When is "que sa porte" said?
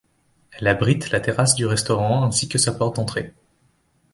2.49-2.95